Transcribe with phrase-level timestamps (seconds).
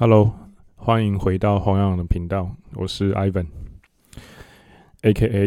[0.00, 0.32] Hello，
[0.76, 3.50] 欢迎回到黄洋的频道，我是 Ivan，A.K.A.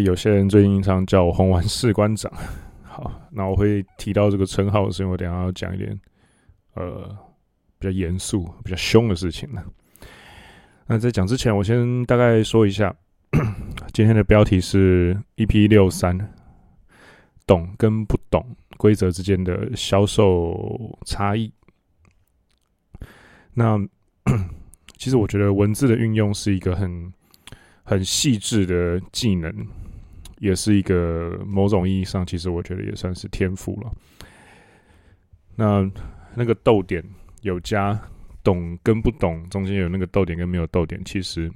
[0.03, 2.31] 有些人最近常叫我“红丸士官长”。
[2.85, 5.99] 好，那我会提到这个称号，是因为我等下要讲一点
[6.75, 7.17] 呃
[7.79, 9.63] 比较严肃、比较凶的事情呢。
[10.85, 12.95] 那在讲之前，我先大概说一下，
[13.91, 16.15] 今天的标题是 EP 六三，
[17.47, 21.51] 懂跟不懂规则之间的销售差异。
[23.55, 23.83] 那
[24.97, 27.11] 其实我觉得文字的运用是一个很
[27.83, 29.53] 很细致的技能，
[30.39, 33.91] 也是一个某种意义上，其实我觉得也算是天赋了。
[35.55, 35.89] 那
[36.35, 37.03] 那个逗点
[37.41, 37.99] 有加
[38.43, 41.51] 懂跟不懂，中间有那个逗点跟没有逗点，其实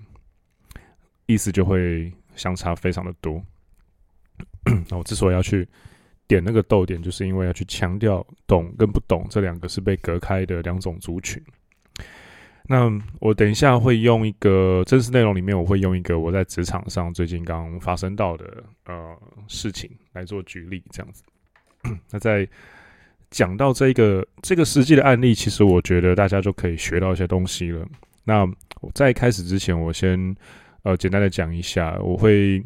[1.26, 3.42] 意思就会相差非常的多。
[4.90, 5.68] 那我之所以要去
[6.28, 11.42] 点那个逗点，就是因为要去强调懂跟不懂这两个是被隔开的两种族群。
[12.70, 21.24] 那我等一下会用一个真实内容里面，我会用一个我在职场上最近刚发生到的呃事情来做举例，这样子。
[22.12, 22.46] 那在
[23.32, 27.88] 讲到这个这个实际的案例，其实我觉得大家就可以学到一些东西了。
[28.26, 28.44] 那
[28.82, 30.36] 我在开始之前，我先
[30.84, 32.62] 呃简单的讲一下，我会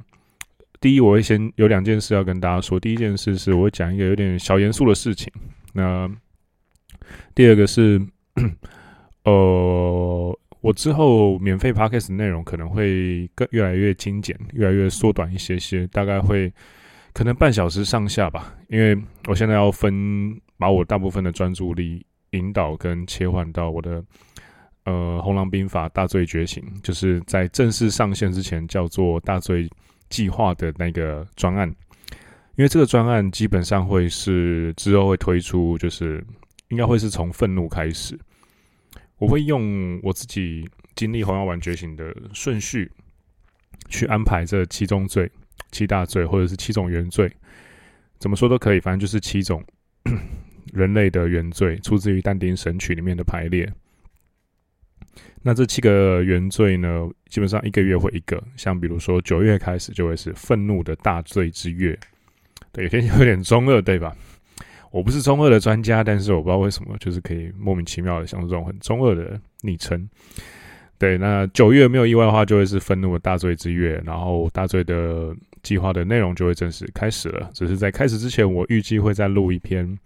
[0.80, 2.80] 第一我会先有两件事要跟大家说。
[2.80, 5.32] 第一件事是我会讲一个有点小严肃的事情。
[5.74, 6.10] 那
[7.36, 8.02] 第二个是。
[9.24, 16.52] 呃，我之后免费 podcast 内容可能会更越来越精简，越来越缩短一些些，大概会
[17.14, 18.56] 可能半小时上下吧。
[18.68, 18.98] 因为
[19.28, 24.04] 我现在要分把我大部分的专注力引导跟切换到我的
[24.86, 29.70] 呃《红狼兵法大罪觉醒》，就是在正式上线之前叫做大罪
[30.10, 31.68] 计划的那个专案。
[32.56, 36.24] 因为这个专案基本上会是之后会推出，就是
[36.70, 38.18] 应该会是从愤怒开始。
[39.22, 42.92] 我会用我自己经历红药丸觉醒的顺序
[43.88, 45.32] 去安排这七宗罪、
[45.72, 47.32] 七大罪，或者是七种原罪，
[48.18, 49.64] 怎么说都可以，反正就是七种
[50.74, 53.72] 人类的原罪，出自于但丁《神曲》里面的排列。
[55.44, 61.96] 那这七个原罪呢，基本上一个月会一个，像比如说九月开始就会是愤怒的大罪之月，
[62.72, 64.16] 对，有点有点中二，对吧？
[64.92, 70.08] 我不是中二的专家，但是我不知道为什么，就是可以莫名其妙的想出这种很中二的昵称。
[70.98, 77.50] 对，那九月没有意外的话，就会是愤怒的大罪之月，然后大罪的计划的内容就会正式开始了。
[77.54, 79.98] 只是在开始之前，我预计会再录一篇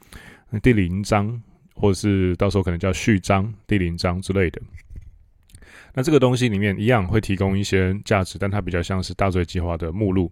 [0.62, 1.42] 第零章，
[1.74, 4.62] 或者是到时候可能叫序章、第零章之类的。
[5.94, 10.32] 那这个东西里面一样会提供一些价值，但它比较像是大罪计划的目录。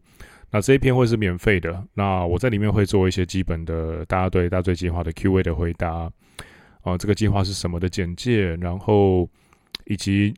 [0.53, 1.83] 那这一篇会是免费的。
[1.95, 6.11] 那我在里面会做一些基本的大家对大罪计划的 Q&A 的回答，啊、
[6.83, 9.27] 呃，这个计划是什么的简介，然后
[9.85, 10.31] 以及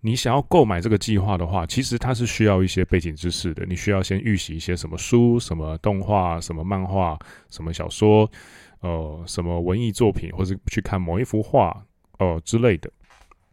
[0.00, 3.64] 你想要购买这个计划的话，其实它是需要一些背景知识的。
[3.66, 7.16] 你需要先预习一些什么书、什么动画、什么漫画、
[7.48, 8.28] 什么小说，
[8.80, 11.86] 呃，什么文艺作品，或者去看某一幅画，
[12.18, 12.90] 呃之类的。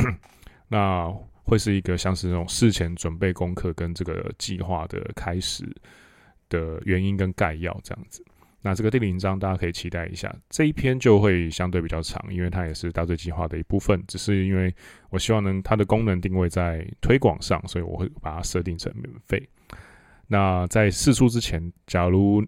[0.68, 1.14] 那。
[1.44, 5.64] 会是一个像是那种事前准备功课跟这个计划的开始
[6.50, 8.24] 的原因跟概要这样子。
[8.62, 14.02] 那这个第零章大家可以期待一下，这一篇就会相对比较长，因为它也是大罪计划的一部分。
[14.08, 14.74] 只是因为
[15.10, 19.50] 我希望能它的功能定位在推广上，所以我会把它设定成免费。
[20.28, 22.42] 那在试出之前，假如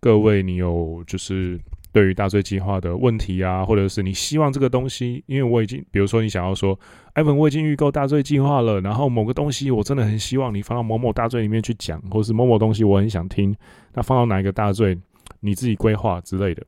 [0.00, 1.58] 各位你有就是。
[1.92, 6.78] 对于大罪计划的问题啊，或者是你希望这个东西，因为我已经，比如说你想要说，
[7.14, 13.54] 艾文，我已经预购大罪计划了，然后某个东西我真的很希望你放到某某大罪里面去讲，或是某某东西我很想听，
[13.94, 14.96] 那放到哪一个大罪，
[15.40, 16.64] 你自己规划之类的，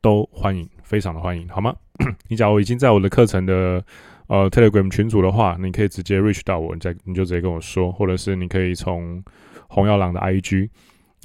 [0.00, 1.74] 都欢迎，非常的欢迎，好吗？
[2.28, 3.84] 你假如已经在我的课程的
[4.28, 9.22] 呃 Telegram 群组的话，你可以直接 reach 到我，你再你就直接跟我说，或者是你可以从
[9.66, 10.70] 红药郎的 IG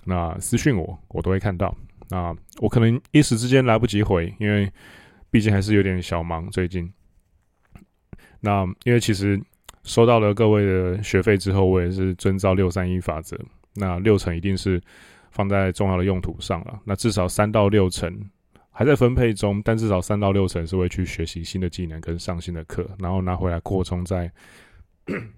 [0.06, 1.74] 那私讯我，我都会看到。
[2.10, 4.72] 那我可能一时之间来不及回，因为
[5.30, 6.92] 毕竟还是有点小忙最近。
[8.46, 9.42] 那因为其实
[9.84, 13.40] 收到了各位的学费之后，我也是遵照六三一法则，
[13.76, 14.82] 那六成一定是
[15.32, 16.78] 放在重要的用途上了。
[16.84, 18.14] 那至少三到六成
[18.70, 24.30] 还在分配中，但至少三到六成是会去学习新的技能跟上新的课，然后拿回来扩充在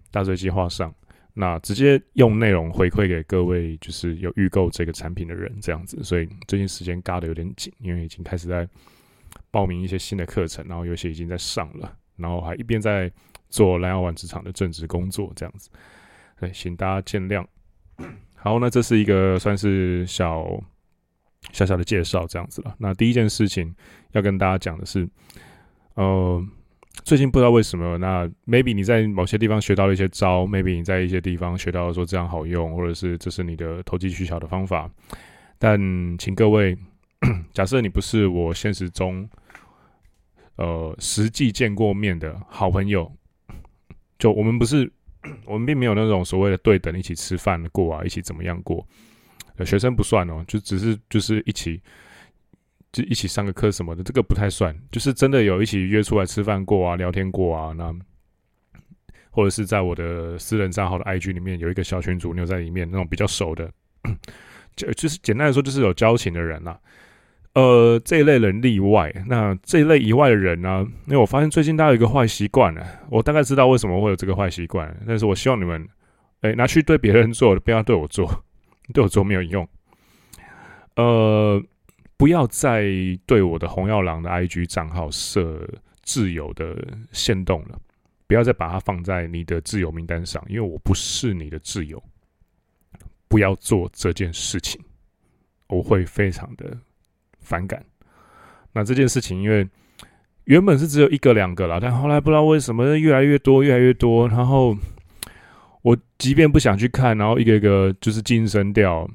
[0.09, 0.93] 大罪计划上。
[1.37, 6.01] 那直接用内容回馈给各位，就是有预购这个产品的人，这样子。
[6.01, 8.67] 所以最近时间嘎的有点紧，因为已经开始在
[9.51, 13.11] 报名一些新的课程，然后有些已经在上了，然后还一边在
[13.49, 15.69] 做蓝药丸职场的正职工作，这样子。
[16.39, 17.45] 对，请大家见谅。
[18.35, 20.45] 好，那这是一个算是小
[21.51, 22.75] 小小的介绍，这样子了。
[22.77, 23.73] 那第一件事情
[24.11, 25.07] 要跟大家讲的是，
[25.95, 26.45] 呃。
[27.03, 34.89] 最近不知道为什么，那 maybe 你在某些地方学到了一些招，maybe 你在一些地方学到了说这样好用，或者是这是你的投机取巧的方法。
[35.59, 35.77] 但
[36.17, 36.75] 请各位，
[37.51, 39.29] 假设你不是我现实中
[40.55, 43.11] 呃实际见过面的好朋友，
[44.19, 44.91] 就我们不是，
[45.45, 48.85] 我们并没有那种所谓的对等一起吃饭过啊，一起怎么样过？
[49.65, 51.81] 学生不算哦，就只是就是一起。
[52.91, 54.73] 就一起上个课什么的，这个不太算。
[54.89, 57.93] 就是真的有一起约出来吃饭过啊，聊天过啊，那
[59.29, 63.69] 或者是在我的私人账号的 IG 里面有一个小群组，你有在里面那种比较熟的，
[64.77, 66.79] 就就是简单来说就是有交情的人啦、
[67.55, 69.11] 呃，这一类人例外。
[69.27, 75.85] 那这一类以外的人呢、因为我发现最近大家有一个坏习惯了，我大概知道为什么会有这个坏习惯，但是我希望你们
[76.41, 78.43] 哎、拿去对别人做，不要对我做，
[78.93, 79.67] 对我做没有用。
[80.95, 81.61] 呃。
[82.17, 82.85] 不要再
[83.25, 85.69] 对我的红药郎的 IG 账号设
[86.01, 86.81] 自由的
[87.11, 87.77] 限动了，
[88.25, 92.01] 不要再把它放在你的自由名单上，因为我不是你的自由。
[93.27, 94.81] 不要做这件事情，
[95.67, 96.77] 我会非常的
[97.45, 97.81] 反感。
[98.73, 99.65] 那这件事情，因为
[100.43, 104.27] 原本是只有一个两个啦，但后来不知道为什么越来越多，越来越多。
[104.27, 104.75] 然后
[105.81, 109.09] 我即便不想去看，然后一个一个就是晋升掉。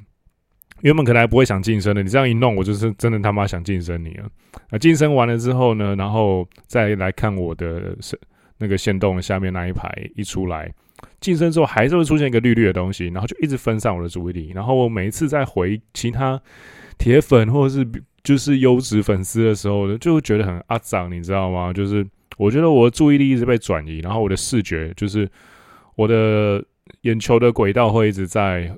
[0.83, 4.27] 原本可能还不会想晋升的，你这样一弄，我就是真的他妈想晋升你了。
[4.71, 8.19] 啊，晋升完了之后呢，然后再来看我的是
[8.57, 10.73] 那个线洞下面那一排一出来，
[11.21, 14.53] 晋升之后还是会出现一个绿绿的东西，然后就一直分散我的注意力。
[14.55, 16.41] 然后我每一次在回其他
[16.97, 17.87] 铁粉或者是
[18.23, 21.73] 就是优质粉丝的时候呢，就觉得很阿长，你知道吗？
[21.73, 22.07] 就是
[22.37, 25.31] 我觉得我的注意力一直被转移，然后我的视觉就是
[25.95, 26.65] 我的
[27.03, 28.77] 眼球的轨道会一直在。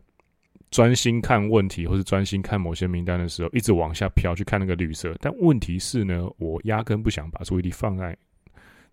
[0.71, 5.15] 专心看问题，或是专心看某些名单的时候，一直往下飘去看那个绿色。
[5.21, 8.17] 但问题是呢，我压根不想把注意力放在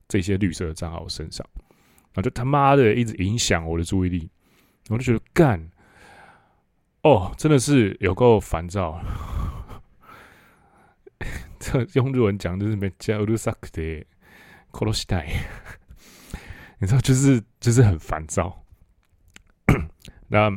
[0.05, 1.47] 这些绿色的账号身上，
[2.11, 4.29] 然后就他妈的一直影响我的注意力，
[4.89, 5.69] 我就觉得干，
[7.03, 8.99] 哦，真的是有够烦躁。
[11.59, 14.05] 这 用日文讲就是没加鲁萨克的
[14.71, 15.27] 克罗西代，
[16.79, 18.63] 你知道，就是就是很烦躁。
[20.29, 20.51] 那。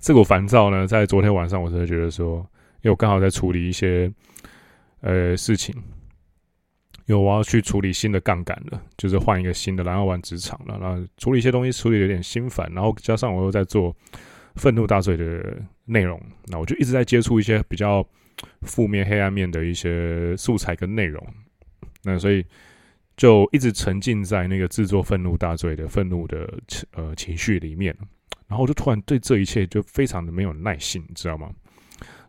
[0.00, 2.36] 这个烦躁呢，在昨天晚上，我真的觉得说，
[2.76, 4.10] 因为我刚好在处理一些
[5.00, 5.74] 呃事情，
[7.06, 13.94] 因为我要去处理新的杠杆了，就是换一个新的蓝药丸职场了，然后处理一些东西，处理有点心烦，然后加上我又在做
[14.54, 18.08] 愤怒大罪的内容，那我就一直在接触一些比较
[18.62, 21.24] 负面、黑暗面的一些素材跟内容，
[22.04, 22.44] 那所以
[23.16, 26.58] 就一直沉浸在那个制作愤怒大罪的愤怒的
[26.92, 27.96] 呃情绪里面。
[28.46, 31.50] 然后我就突然对这一切就非常的没有耐性，你知道吗？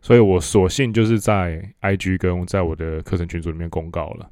[0.02, 4.30] 所以我索性就是在 IG 跟在我的课程群组里面公告了。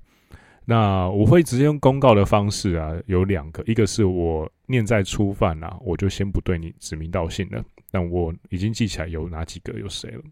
[0.64, 7.64] 那我会直接用公告的方式啊，有两个，一个是我念在初犯啊，我就先不对你指名道姓了。
[7.90, 10.22] 但我已经记起来有哪几个有谁了。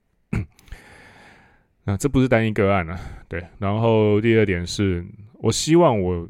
[1.86, 3.42] 那这不是单一个案啊，对。
[3.58, 5.02] 然后第二点是
[5.34, 6.28] 我希望我。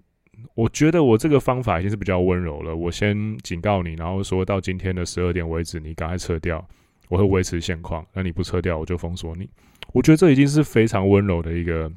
[0.55, 2.75] 我觉得我这个方法已经是比较温柔了。
[2.75, 6.67] 我先警告你，然后说到今天的十二点为止，你赶快撤掉，
[7.09, 8.07] 我会维持现况。
[8.15, 9.47] 那你不撤掉，我就封锁你。
[9.93, 11.93] 我觉得这已经是非常温柔的一个，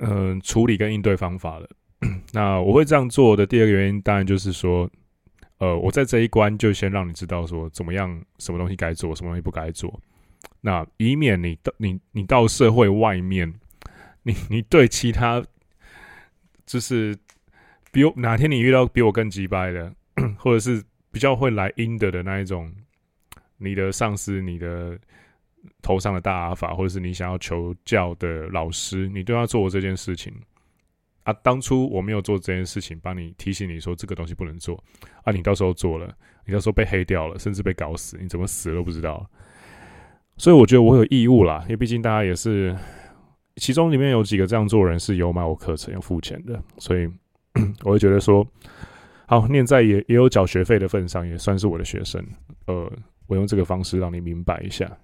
[0.00, 1.68] 嗯、处理跟应对方法了。
[2.32, 4.88] 那我会这样做的第二个原因，当然就是说，
[5.58, 10.00] 呃，我在这一关就先让你知道说怎么样，什么东西该做，什么东西不该做。
[10.60, 13.54] 那以免你到你你到社会外面，
[14.22, 15.44] 你你对其他。
[16.66, 17.16] 就是
[17.90, 19.90] 比我哪天你遇到比我更鸡掰的，
[20.36, 22.70] 或者是比较会来阴的的那一种，
[23.56, 24.98] 你的上司、你的
[25.80, 30.30] 头上的大阿法，或者是你想要求教的老师，你都要做这件事情
[31.22, 31.32] 啊。
[31.42, 34.78] 当初我没有做这件事情，帮你提醒你说这个东西不能做
[35.24, 39.26] 啊，你到时候做了，你到时候被黑掉了，甚至被搞死，你怎么死都不知道。
[40.38, 42.74] 所以我觉得我有义务啦，因为毕竟大家也是。
[43.60, 47.08] 其中里面有几个这样做人是有买我课程有付钱的，所以
[47.82, 48.46] 我会觉得说，
[49.26, 52.24] 好，念在也也有缴学费的份上，也算是我的学生。
[52.68, 52.88] 呃，
[53.26, 54.96] 我用这个方式让你明白一下，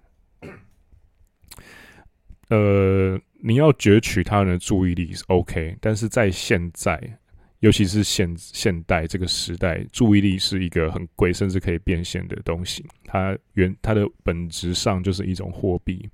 [2.49, 7.19] 呃，你要攫取他人的注意力是 OK，但是在现在，
[7.65, 12.85] 尤其是现现代这个时代，注意力是一个很贵，甚至可以变现的东西。
[13.07, 16.07] 它原它的本质上就是一种货币。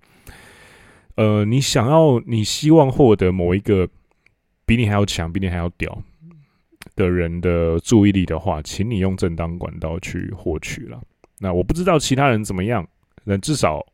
[1.16, 3.88] 呃，你想要，你希望获得某一个
[4.64, 6.00] 比你还要强、比你还要屌
[6.94, 11.02] 的人的注意力的话，请你用正当管道去获取了。
[11.40, 12.86] 那我不知道其他人怎么样，
[13.24, 13.84] 那至少，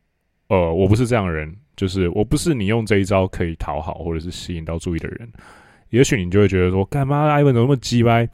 [0.48, 5.32] 呃，我不是这样的人，就是我不是你用这一招可以讨好或者是吸引到注意的人，
[5.90, 8.28] 也许你就会觉得说，干嘛艾文怎么那么鸡掰？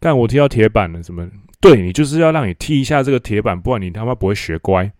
[0.00, 1.28] 干我踢到铁板了，怎么？
[1.60, 4.92] 对，你就是要让你踢一下这个铁板，不然你他妈不会学乖。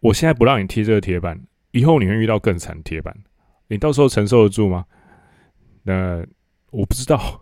[0.00, 3.14] 我现在不让你踢这个铁板，以后你会遇到更惨铁板，
[3.68, 4.84] 你到时候承受得住吗？
[5.82, 6.24] 那
[6.70, 7.40] 我不知道，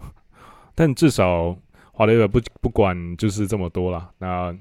[0.74, 1.56] 但至少
[1.92, 4.54] 华雷尔不不管就是这么多了，那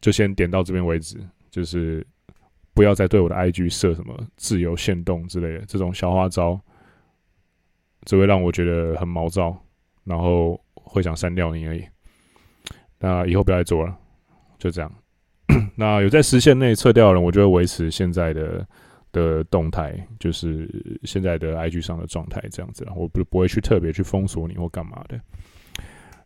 [0.00, 1.16] 就先点到这边为止，
[1.50, 2.06] 就是
[2.74, 6.60] 不要再对我的 IG 设什么自由限动之类的这种小花招，
[8.04, 9.56] 只会让我觉得很毛躁，
[10.04, 11.84] 然后会想删掉你而已。
[12.98, 13.96] 那以后不要再做了，
[14.58, 14.92] 就这样。
[15.74, 18.66] 那有在时限内撤掉的人，我就会维持现在的
[19.12, 20.68] 的动态，就是
[21.04, 22.86] 现在的 IG 上的状态这样子。
[22.94, 25.18] 我不不会去特别去封锁你或干嘛的。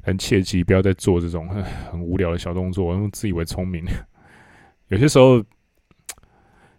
[0.03, 1.49] 很切记不要再做这种
[1.91, 3.83] 很无聊的小动作，用自以为聪明。
[4.89, 5.43] 有些时候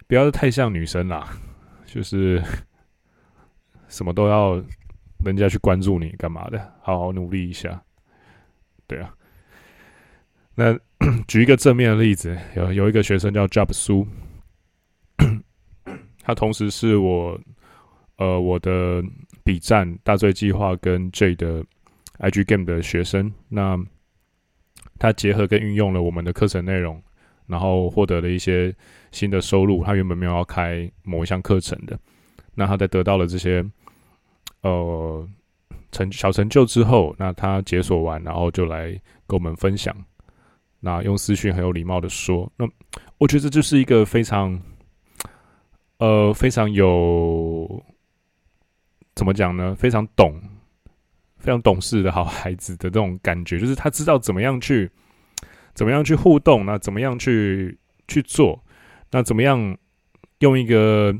[0.06, 1.28] 不要太像女生啦，
[1.84, 2.40] 就是
[3.88, 4.62] 什么都要
[5.24, 7.82] 人家去关注你干嘛的，好好努力一下。
[8.86, 9.12] 对啊。
[10.54, 10.78] 那
[11.28, 14.06] 举一个正面的例子，有有一个学生叫 Job 苏，
[16.22, 17.38] 他同时是我
[18.16, 19.02] 呃我的
[19.44, 21.64] 笔战大罪计划跟 J 的
[22.18, 23.32] IG Game 的学生。
[23.48, 23.78] 那
[24.98, 27.02] 他结合跟运用了我们的课程内容，
[27.46, 28.74] 然后获得了一些
[29.12, 29.84] 新的收入。
[29.84, 31.98] 他原本没有要开某一项课程的，
[32.54, 33.62] 那他在得到了这些
[34.62, 35.28] 呃
[35.92, 38.90] 成小成就之后，那他解锁完，然后就来
[39.26, 39.96] 跟我们分享。
[40.78, 42.68] 那用私讯很有礼貌的说，那
[43.18, 44.60] 我觉得这就是一个非常，
[45.98, 47.82] 呃，非常有
[49.14, 49.74] 怎么讲呢？
[49.74, 50.38] 非常懂、
[51.38, 54.88] 非常懂事的好孩子的这种感觉，就是他知道怎么样去，
[55.72, 58.62] 怎么样去互动，那怎么样去去做，
[59.10, 59.76] 那怎么样
[60.40, 61.12] 用一个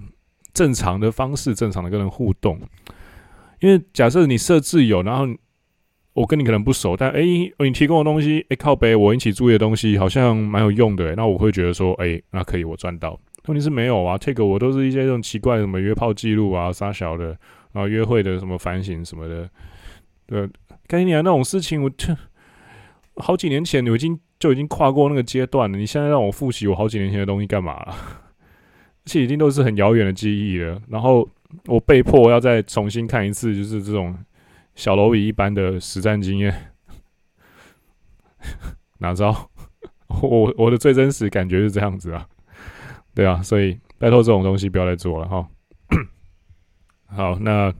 [0.52, 2.60] 正常的方式，正常的跟人互动。
[3.66, 5.26] 因为假设你设置有，然后。
[6.16, 7.20] 我跟你可能不熟，但哎、
[7.58, 13.20] 你提供的东西，哎、靠北，我引起注意的东西好像蛮有用的，那我会觉得说，哎、那可以，我赚到。
[13.48, 17.26] 问题是没有啊，take 我都是一些这种奇怪的什么约炮记录啊，杀小的，
[17.72, 19.46] 然后约会的什么反省什么的，
[20.26, 20.48] 对，
[20.86, 22.16] 跟你讲那种事情，我这
[23.16, 27.94] 好几年前我已经就已经跨过那个阶段了，你现在让我复习我好几年前的东西干嘛了？
[29.04, 31.28] 而且已经都是很遥远的记忆了，然后
[31.66, 34.16] 我被迫要再重新看一次，就是这种。
[34.76, 36.70] 小蝼蚁一般的实战经验，
[39.00, 39.50] 哪知道
[40.20, 42.28] 我我的最真实感觉是这样子啊，
[43.14, 45.48] 对啊，所以拜托这种东西不要再做了哈。
[47.08, 47.72] 好，那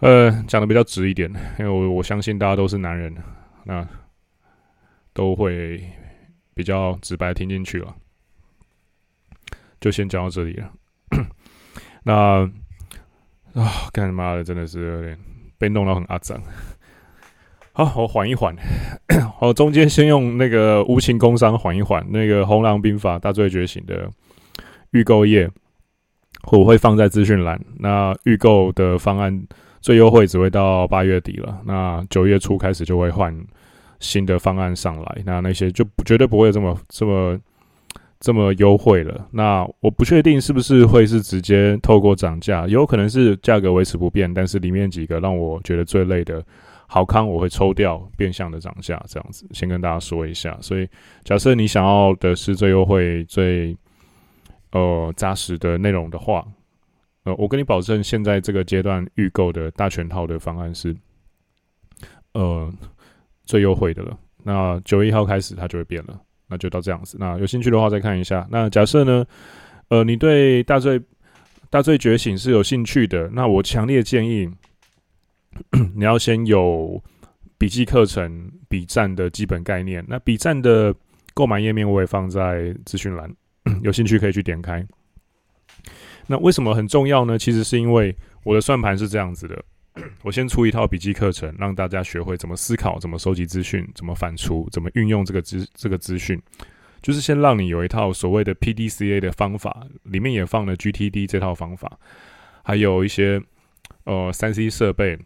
[0.00, 3.16] 呃讲的比较直一点，因为我我相信大家都是男人，
[3.64, 3.88] 那
[5.14, 5.82] 都会
[6.52, 7.96] 比较直白听进去了，
[9.80, 10.70] 就先讲到这里了。
[12.08, 15.18] 那啊，干妈的真的是有点。
[15.60, 16.40] 被弄到很阿脏，
[17.72, 18.54] 好，我缓一缓，
[19.42, 24.08] 我中间先用那个无情工商缓一缓，那个《红狼兵法大罪觉醒》的
[24.92, 25.50] 预购页，
[26.52, 27.60] 我会放在资讯栏。
[27.76, 29.36] 那预购的方案
[29.80, 33.36] 最优惠只会到八月底了，那九月初开始就会换
[33.98, 37.36] 新的方案上来，那那些就绝对不会这么这么。
[38.20, 46.44] 这么优惠了，那我不确定是不是会是直接透过涨价，有可能是价格维持不变，但是里面几个让我觉得最累的
[46.88, 50.58] 好康我会抽掉，变相的涨价这样子，先跟大家说一下。
[50.60, 50.88] 所以
[51.22, 53.76] 假设你想要的是最优惠、最
[54.72, 56.44] 呃扎实的内容的话，
[57.22, 60.96] 呃，我跟你保证，现在这个阶段预购的大全套的方案是
[62.32, 62.68] 呃
[63.44, 64.18] 最优惠的了。
[64.42, 66.20] 那九月一号开始它就会变了。
[66.48, 67.16] 那就到这样子。
[67.20, 68.46] 那有兴趣的话再看一下。
[68.50, 69.24] 那假设呢，
[69.88, 71.00] 呃，你对大罪
[71.70, 74.48] 大罪觉醒是有兴趣的，那我强烈建议
[75.94, 77.02] 你要先有
[77.58, 80.04] 笔记课程笔战的基本概念。
[80.08, 80.94] 那笔战的
[81.34, 83.30] 购买页面我也放在资讯栏，
[83.82, 84.86] 有兴趣可以去点开。
[86.26, 87.38] 那为什么很重要呢？
[87.38, 88.14] 其实是因为
[88.44, 89.64] 我的算盘是这样子的。
[90.22, 96.40] 我先出一套笔记课程，让大家学会怎么思考、怎么收集资讯、怎么反刍、怎么运用这个资这个资讯，
[97.02, 101.98] 就是先让你有一套所谓的 PDCA 的方法，里面也放了 GTD 这套方法，
[102.62, 103.40] 还有一些
[104.04, 105.18] 呃三 C 设备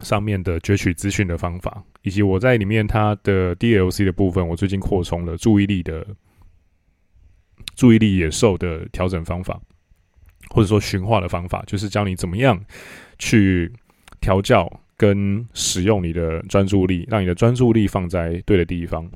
[0.00, 6.06] 上面的攫取资讯的方法，以及我在里面它的 DLC 的部分，我最近扩充了注意力的
[7.74, 9.60] 注意力野兽的调整方法，
[10.50, 12.58] 或者说驯化的方法，就是教你怎么样
[13.18, 13.72] 去。
[14.20, 19.10] 调教跟使用你的专注力，让你的专注力放在对的地方。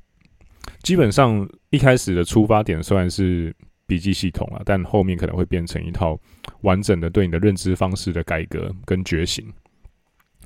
[0.83, 3.55] 基本上一开始的出发点虽然是
[3.87, 6.19] 笔记系统啊，但后面可能会变成一套
[6.63, 9.47] 完整的对你的认知方式的改革跟觉醒。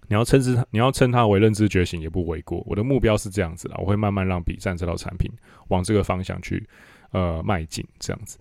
[0.09, 2.65] 你要称之它，你要称它为认知觉醒也不为过。
[2.67, 5.31] 我的目标是这样子啦，我会慢慢让笔战这套产品
[5.69, 6.67] 往这个方向去
[7.13, 8.39] 呃迈进，这样子。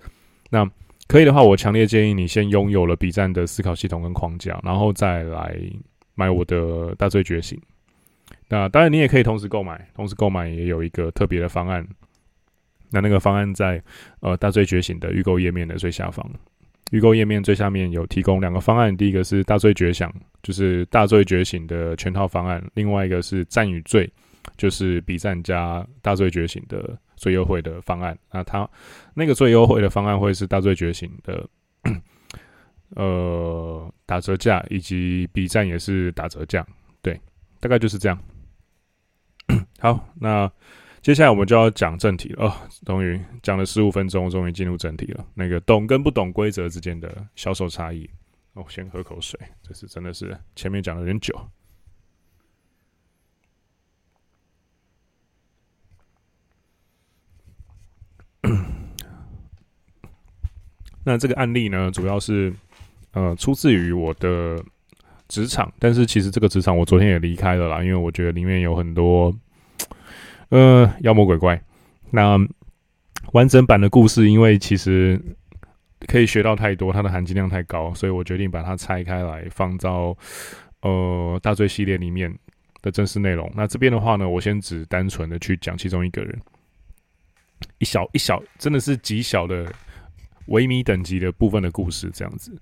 [0.50, 0.66] 那
[1.08, 5.60] 可以的话，我强烈建议你先拥有了笔战的思考系统跟框架，然后再来
[6.18, 7.58] 买我的大罪觉醒。
[8.50, 11.88] 那当然，你也可以同时购买，同时购买也有一个特别的方案。
[12.90, 13.82] 那那个方案在
[14.22, 16.30] 呃大罪觉醒的预购页面的最下方。
[16.92, 20.10] 预购页面最下面有提供两个方案，第一个是大罪觉醒，
[20.42, 24.10] 就是大罪觉醒的全套方案；另外一个是战与罪，
[24.56, 28.18] 就是比战加大罪觉醒的最优惠的方案。
[28.32, 28.68] 那它
[29.14, 31.46] 那个最优惠的方案会是大罪觉醒的，
[32.96, 36.66] 呃，打折价，以及 B 站也是打折价，
[37.02, 37.20] 对，
[37.60, 38.20] 大概就是这样。
[39.80, 40.52] 好，那。
[41.00, 42.54] 接下来我们就要讲正题了哦，
[42.86, 45.26] 终于讲了十五分钟，终于进入正题了。
[45.36, 48.10] 那个懂跟不懂规则之间的销售差异
[48.54, 51.34] 哦，先喝口水，这是真的是前面讲了有点久。
[61.06, 62.54] 那这个案例呢，主要是
[63.18, 64.64] 呃出自于我的
[65.28, 69.34] 职场，但是其实这个职场我昨天也离开了啦，因为我觉得里面有很多。
[70.50, 71.62] 呃，妖魔鬼怪。
[72.10, 72.38] 那
[73.34, 75.22] 完整版的故事，因为其实
[76.08, 80.16] 可以学到太多，它的含金量太高，所以我决定把它拆开来放到
[80.84, 82.34] 呃大罪系列里面
[82.82, 83.52] 的正式内容。
[83.54, 86.40] 那这边的话呢，我先只单纯的去讲其中一个人，
[87.80, 89.70] 一小一小，真的是极小的
[90.48, 92.56] 维米等级的部分的故事这样子。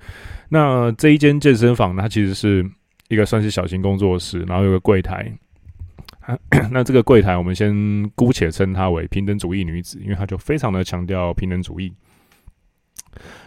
[0.49, 2.69] 那这一间健身房，它其实是
[3.07, 5.31] 一个算是小型工作室，然后有个柜台。
[6.71, 11.93] 那这个柜台，我们先姑且称她为平等主义女子，因为她就非常的强调平等主义。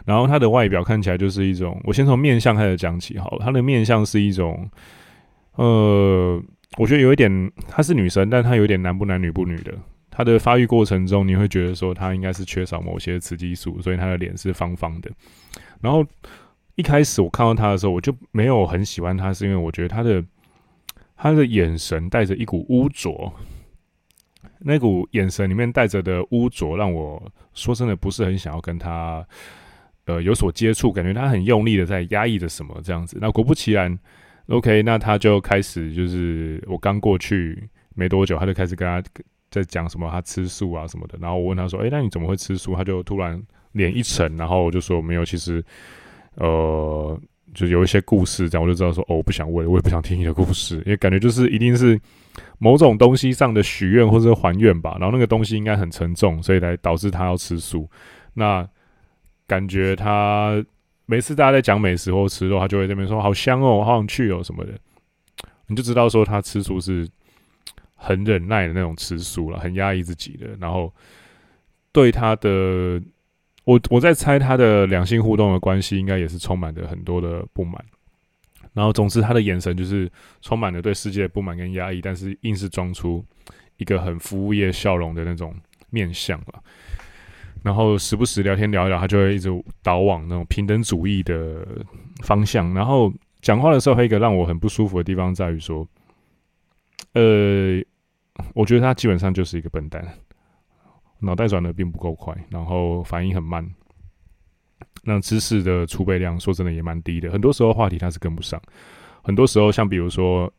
[0.07, 3.45] 然后她的外表看起来就是一种，我先从面相开始讲起好了。
[3.45, 4.71] 她的面相是一种，
[5.57, 6.41] 呃，
[6.77, 9.75] 我觉得有一点，她是女生，但她有点男不男女不女的。
[10.19, 15.09] 他的发育过程中，你会觉得说他应该是缺少某些雌激素，所以他的脸是方方的。
[15.81, 16.05] 然后
[16.75, 20.25] 一开始我看到他的时候，我就没有很喜欢他，是因为我觉得他的。
[21.21, 23.35] 他的眼神带着一股污浊，
[24.61, 27.21] 那股眼神里面带着的污浊，让我
[27.55, 29.27] 说真的不是很想要跟他
[30.05, 33.19] 呃有所接触，感觉他很用力的在压抑着什么这样子。
[33.21, 33.99] 那果不其然
[34.47, 39.03] ，OK，那他就开始就是我刚过去没多久，他就开始跟他
[39.51, 41.19] 在讲什么他吃素啊什么的。
[41.21, 45.65] 然后我问他说：“诶，那你怎么会吃素？”他就突然脸一沉，然后我就说：“没有，其实
[46.35, 47.21] 呃。”
[47.55, 51.99] 就有一些故事，这样我就知道说，哦，我不想问，我也不想听你的故事，因为感觉就是一定是
[52.59, 57.89] 某种东西上的许愿或者还愿吧，然后那个东西应该很沉重，所以来导致他要吃素。
[58.35, 58.69] 那
[59.47, 60.63] 感觉他
[61.07, 64.73] 每次大家在讲美食或吃肉，他就会这边说好香哦，好想去哦什么的，
[65.67, 67.09] 你就知道说他吃素是
[67.99, 70.91] 很忍耐的那种吃素了，很压抑自己的，然后
[71.93, 73.03] 对他的。
[73.65, 77.85] 我我在猜他的两性互动的关系，应该也是充满着很多的不满。
[78.73, 83.23] 然后，总之他的眼神就是充满了对世界的不满跟压抑，但是硬是装出
[83.77, 85.55] 一个很服务业笑容的那种
[85.91, 86.63] 面相了。
[87.63, 89.51] 然后时不时聊天聊一聊，他就会一直
[89.83, 91.67] 导往那种平等主义的
[92.23, 92.73] 方向。
[92.73, 95.87] 然后讲话的时候，还有一个让我很不舒服的地方在于说，
[97.13, 97.83] 呃，
[98.59, 100.05] 我觉得他基本上就是一个笨蛋。
[101.21, 103.65] 脑袋转的并不够快，然后反应很慢，
[105.05, 107.31] 那知识的储备量说真的也蛮低的。
[107.31, 108.61] 很多时候话题他是跟不上，
[109.23, 110.53] 很多时候像比如说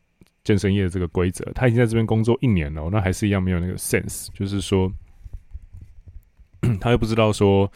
[0.44, 4.90] 健身业的这个规则，他已经在这边工作一年了，那还是一样没有那个 sense，就是说
[6.80, 7.70] 他又不知道说，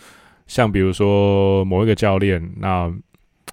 [0.47, 2.91] 像比如说某一个教练，那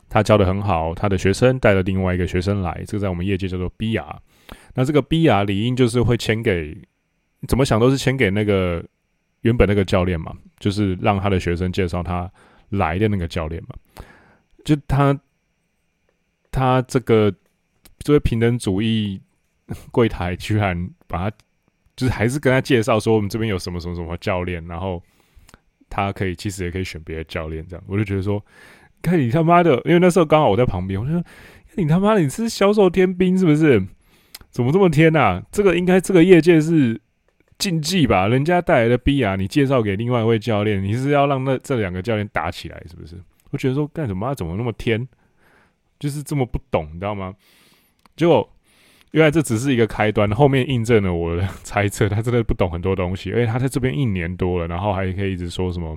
[0.09, 4.17] 他教的很好，他的学生带了另外一个学生来，这个在我们业界叫做 BR，
[4.75, 6.77] 那这个 B 啊理应就是会签给，
[7.47, 8.83] 怎么想都是签给那个。
[9.43, 12.31] 原本那个教练嘛，就是让他的学生介绍他
[12.69, 13.69] 来的那个教练嘛，
[14.63, 15.19] 就他
[16.51, 17.33] 他这个
[18.01, 19.19] 作为平等主义
[19.89, 21.35] 柜台，居然把他
[21.95, 25.01] 就是还是跟他介绍说我们这边有什么什么什么教练，然后
[25.89, 28.45] 他可以其实也可以选别的教练这样，我就觉得说，
[29.01, 31.23] 看你他妈的，因为那时候刚好我在旁边，我就说
[31.77, 33.83] 你他妈的你是销售天兵是不是？
[34.51, 35.41] 怎么这么天啊？
[35.51, 37.01] 这个应该这个业界是。
[37.57, 43.15] 禁忌吧，人家带来的 B 啊，你介绍给另外一位教练，你是要让那这两个教练打起来，是不是？
[43.51, 44.27] 我觉得说干什么？
[44.27, 45.07] 他怎么那么天，
[45.99, 47.35] 就是这么不懂，你知道吗？
[48.15, 48.51] 结果
[49.11, 55.95] 原来这只是一个开端，后面印证了我的 猜测，他真的不懂很多东西，而且他在这边一年多了，然后还可以一直说什么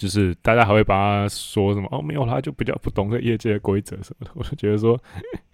[0.00, 4.30] 就是大家还会把他说什么哦，没有，他就比较不懂这业界的规则什么的。
[4.34, 4.98] 我就觉得说，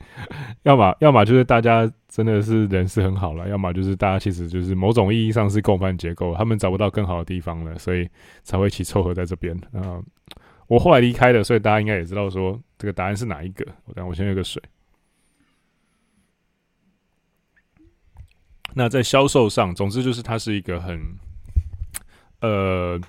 [0.63, 8.09] 要么要么就是大家真的是人是很好了，要么就是大家其实就是某种意义上是共犯结构，他们找不到更好的地方了，所以
[8.45, 9.53] 才会一起凑合在这边。
[9.73, 10.01] 啊，
[10.69, 13.67] 我后来离开了，所以大家应该也知道说这个答案是哪一个。
[13.87, 14.63] 我等我先喝个水。
[18.75, 21.03] 那在销售上，总之就是它是一个很
[22.43, 23.01] 呃。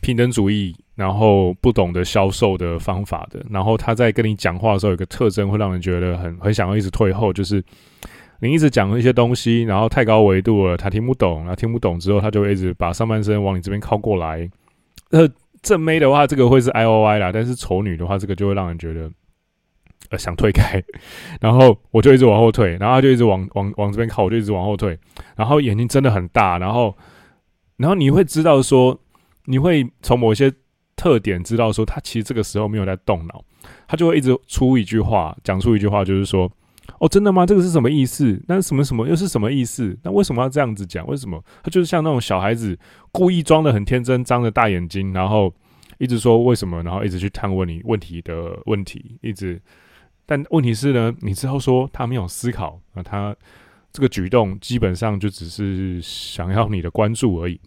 [0.00, 7.62] 平等主义，然后不懂得销售的方法的，然后他在跟你讲话的时候，有个特征会让人觉得很很想要一直退后，就是
[8.40, 14.50] 你一直讲一些东西，然后太高维度了，他听不懂，然后听不懂之后，他就会一直把上半身往你这边靠过来。
[15.10, 15.28] 呃，
[15.60, 19.10] 正妹的话，这个会是 I O I 啦，但是丑女的话，这个就会让人觉得
[20.08, 20.82] 呃想退开，
[21.40, 24.98] 然后我就一直往后退，然后他就一直往往往这边靠，我就一直往后退，
[25.36, 26.96] 然后眼睛真的很大，然后
[27.76, 28.98] 然后你会知道说。
[29.50, 30.52] 你会从某一些
[30.94, 33.44] 特点知道说，他其实这个时候没有在动脑，
[33.88, 36.50] 他就会一直出一句话，讲出一句话，就是说
[37.00, 37.44] ：“哦，真的吗？
[37.44, 38.40] 这个是什么意思？
[38.46, 39.98] 那什么什么又是什么意思？
[40.04, 41.06] 那为什么要这样子讲？
[41.08, 42.78] 为什么？”他就是像那种小孩子，
[43.10, 45.52] 故意装得很天真，张着大眼睛，然后
[45.98, 49.60] 一直说为什么，然后一直去探问你问题的问题，一直。
[50.26, 53.34] 但问题是呢，你知道说他没有思考，那他
[53.92, 57.60] 这个举动基本上就只是想要你的关注而已。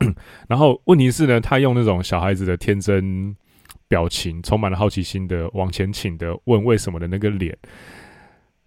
[0.48, 3.36] 然后问题是呢，他用那种小孩子的天真
[3.86, 7.56] 表情，充满了好奇心的往前倾的问为什么的那个脸，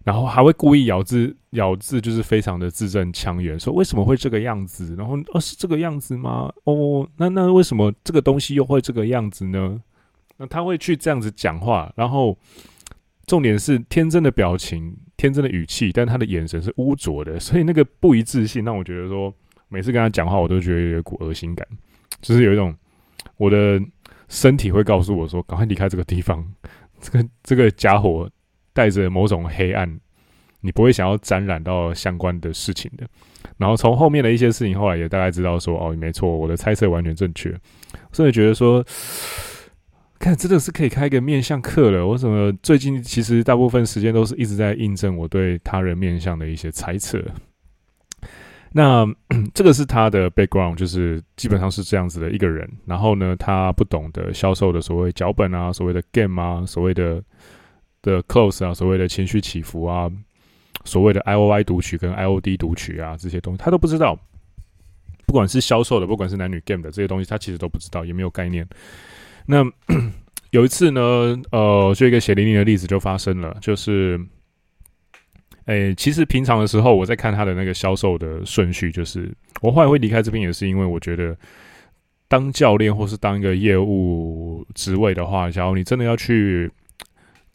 [0.04, 4.94] 然后还会故意咬字咬字，就是非常的字正腔圆，说为什么会这个样子？
[4.96, 6.52] 然后哦，是这个样子吗？
[6.64, 9.80] 哦，那那为什么这个东西又会这个样子呢？
[10.36, 12.38] 那他会去这样子讲话，然后
[13.26, 19.34] 重点是天真的表情、天真的语气，但他的眼神是污浊的，所以那个不一致性让我觉得说。
[19.74, 21.66] 每次跟他讲话，我都觉得有一股恶心感，
[22.20, 22.72] 就是有一种
[23.38, 23.80] 我的
[24.28, 26.48] 身体会告诉我说：“赶快离开这个地方。
[27.02, 28.30] ”这个这个家伙
[28.72, 30.00] 带着某种黑暗，
[30.60, 33.04] 你不会想要沾染到相关的事情的。
[33.58, 37.52] 然后从后面的一些事情，后来也大概知道说：“哦，没错，我的猜测完全正确。”
[38.12, 38.84] 所以觉得说，
[40.18, 42.06] 看真的是可以开一个面相课了。
[42.06, 47.22] 我怎么最近其实大部分时间都是一直在印证我对他人面相的一些猜测。
[48.76, 49.06] 那
[49.54, 52.68] 这个是他的 background，就是基本上是这样子的一个人。
[52.84, 57.22] 然后呢，他不懂得销售的所谓脚本啊，所谓的 game 啊，所谓的
[58.02, 60.10] 的 close 啊，所谓的情绪起伏啊，
[60.84, 64.18] 所谓的 I O I 读取跟 I O D 读取啊，这些东西他都不知道。
[65.24, 68.68] 不管是销售的，不管是男女 game 的这些东西，他其实都不知道，也没有概念。
[69.46, 69.64] 那
[70.50, 71.00] 有一次呢，
[71.52, 74.20] 呃，就一个血淋淋的例子就发生了，就是。
[75.66, 81.36] 诶、其实平常的时候，我在看他的那个销售的顺序，就是我后来会离开这边，也是因为我觉得
[82.28, 86.70] 当教练或是当一个业务职位的话，假如你真的要去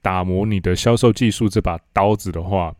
[0.02, 2.74] 打磨你的销售技术这把刀子的话，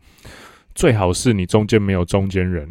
[0.74, 2.68] 最好是你中间没有中间人，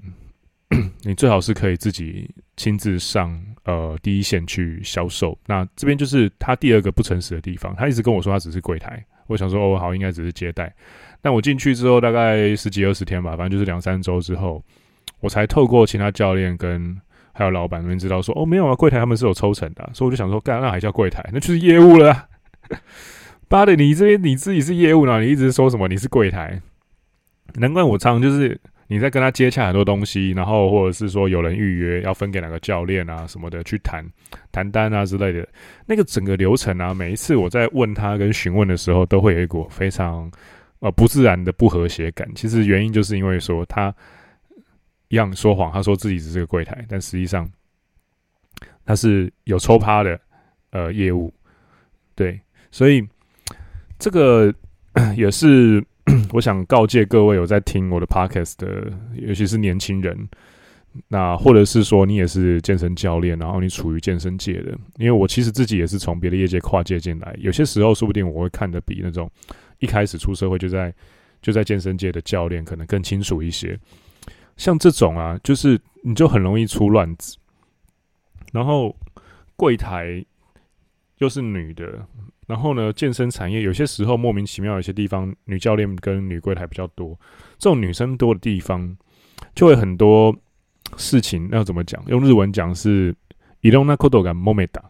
[1.03, 5.37] 你最好是可以自己亲自上呃第一线去销售。
[5.45, 10.73] 那这边就是他第二个不诚实的地方，他一直跟我说他只是柜台，我想说哦好，应该只是接待。
[11.21, 14.63] 但我进去之后，大概十几二十天吧，反正就是两三周之后，
[15.19, 16.97] 我才透过其他教练跟
[17.33, 21.23] 还有老板那边知道说，哦，没有啊，柜台他们是有抽成的，所以我就想说，干，那还叫柜台？
[21.33, 22.25] 那就是业务了啊。
[23.49, 26.61] 爸的，你这边你自己是业务呢，你一直说什么你是柜台？
[27.55, 34.05] 难怪我常就是你在跟他接洽很多东西，然后或者是说有人预约要分给哪个教练啊什么的去谈
[34.51, 35.47] 谈单啊之类的，
[35.85, 40.31] 那个整个流程啊，每一次我在问他跟询问的时候，都会有一股非常。
[40.81, 43.93] 呃，不自然的不和谐感，其实原因就是因为说他
[45.09, 47.45] 一样说谎，他说自己只是个柜台，但实际上
[48.85, 50.17] 他是有抽趴的
[50.71, 51.33] 呃业务，
[52.15, 52.39] 对，
[52.71, 53.05] 所以
[53.97, 54.53] 这个
[55.17, 55.83] 也是
[56.31, 60.29] 我想告诫各位有在听我的 podcast 的，尤其是年轻人，
[61.09, 69.29] 那或者是说你也是健身教练，然后你处于健身界的，因为我其实自己也是从别的业界跨界进来，有些时候说不定我会看得比那种。
[69.78, 70.94] 一开始出社会就在
[71.42, 73.78] 就在健身界的教练可能更清楚一些，
[74.56, 77.36] 像这种啊，就是你就很容易出乱子。
[78.52, 78.96] 然后
[79.56, 80.24] 柜台
[81.18, 82.06] 又是女的，
[82.46, 87.18] 然后呢，健身产业有些时候莫名其妙，有些地方女教练跟女柜台比较多，
[87.58, 88.96] 这种女生多的地方
[89.54, 90.34] 就会很多
[90.96, 91.48] 事情。
[91.50, 92.02] 要怎么讲？
[92.06, 93.14] 用日文讲是“
[93.60, 94.82] いろんなことがもめた”，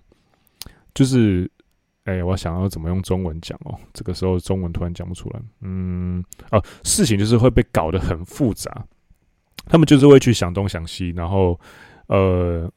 [0.95, 1.51] 就是。
[2.10, 3.78] 哎、我想要怎么用中文讲哦？
[3.94, 5.40] 这个时候中文突然讲不出来。
[5.62, 8.84] 嗯，哦，事情就是会被搞得很复杂，
[9.68, 11.60] 他们就是会去想东想西，然后
[12.08, 12.68] 呃，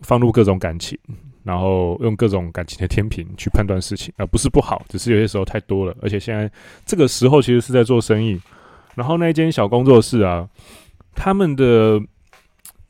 [0.00, 0.98] 放入各种感情，
[1.44, 5.96] 然后用各种感情的天平去判断事情，而不是不好，只是有些时候太多了。
[6.02, 6.50] 而且现在
[6.84, 8.40] 这个时候其实是在做生意，
[8.96, 10.48] 然后那间小工作室啊，
[11.14, 12.00] 他们的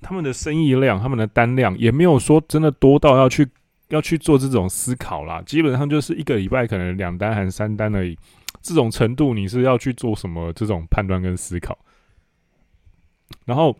[0.00, 3.46] 他们的生意量、他们的单量也没有说真的多到要去
[3.94, 5.40] 要去做这种思考啦。
[5.46, 8.18] 基本上就是一个礼拜可能两单还是三单而已，
[8.60, 11.78] 这种程度你是要去做什么这种判断跟思考？
[13.46, 13.76] 然后。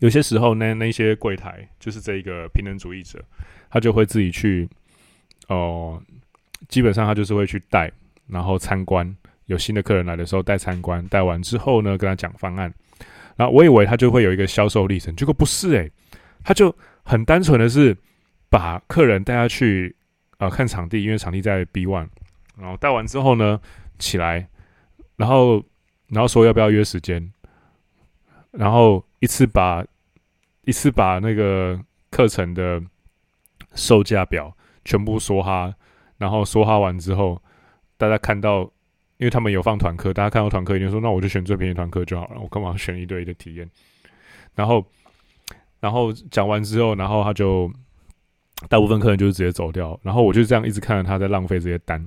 [0.00, 3.18] 有些时候呢，那些柜台就是这一个平等主义者，
[3.70, 4.68] 他就会自己去，
[5.48, 5.98] 哦、
[6.68, 7.90] 基本上他就是会去带，
[8.26, 9.16] 然后参观。
[9.46, 12.70] 有新的客人来的时候带参观，带完之后呢，跟他讲方案。
[13.36, 15.90] 然后我以为他就会有一个销售历程，结果不是诶、
[16.44, 17.96] 他就很单纯的是
[18.48, 19.96] 把客人带他去
[20.38, 22.08] 啊、呃、看场地，因为场地在 B one，
[22.58, 23.60] 然后带完之后呢，
[23.98, 24.48] 起来，
[25.16, 25.62] 然后
[26.08, 27.32] 然后说要不要约时间，
[28.52, 29.04] 然后。
[29.18, 29.82] 一次把
[30.66, 31.80] 一次把那个
[32.10, 32.80] 课程的
[33.74, 34.54] 售价表
[34.84, 35.74] 全部说哈，
[36.18, 37.42] 然后说哈完之后，
[37.96, 38.60] 大家看到，
[39.16, 43.68] 因为他们有放团课，大家看到团课一定说，那我就选最便宜团课就好了，我干嘛选一对一的体验？
[44.54, 44.84] 然后，
[45.80, 47.72] 然后讲完之后，然后他就
[48.68, 52.04] 大部分客人就是直接走掉，然后我就这样一直看着他在浪费这些单。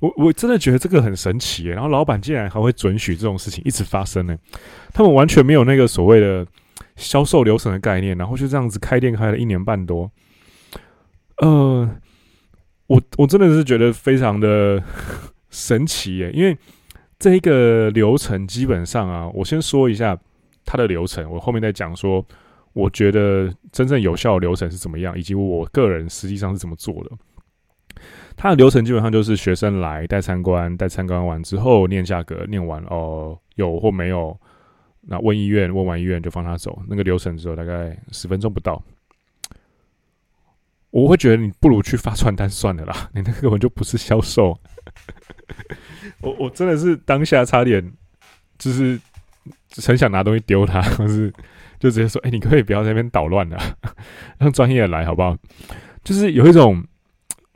[0.00, 4.38] 我我真的觉得这个很神奇耶，然后老板竟然还会准许这种事情一直发生呢？
[4.92, 6.46] 他们完全没有那个所谓的
[6.94, 10.08] 销售流程的概念，然后就这样子开店开了一年半多。
[11.38, 11.90] 呃，
[12.86, 14.80] 我我真的是觉得非常的
[15.50, 16.56] 神奇耶，因为
[17.18, 20.16] 这一个流程基本上啊，我先说一下
[20.64, 22.24] 它的流程，我后面再讲说，
[22.78, 27.10] 我觉得真正有效流程是怎么样，以及我个人实际上是怎么做的。
[28.36, 34.38] 它的流程基本上就是学生来带参观，带参观完之后念价格，念完哦有或没有，
[35.00, 36.80] 那问医院，问完医院就放他走。
[36.88, 38.80] 那个流程只有大概十分钟不到，
[40.90, 44.56] 我会觉得你不如去发传单算了啦， 你那个根本就不是销售。
[46.22, 47.92] 我我真的是当下差点
[48.56, 49.00] 就是
[49.84, 51.32] 很想拿东西丢他，或是
[51.78, 53.58] 就直接说：“哎、你可以不要在那边捣乱了，
[54.38, 55.36] 让专业来好不好？”
[56.04, 56.84] 就是有一种。